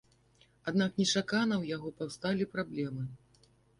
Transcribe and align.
Аднак 0.69 0.95
нечакана 1.01 1.55
ў 1.57 1.65
яго 1.75 1.91
паўсталі 1.99 2.49
праблемы. 2.55 3.03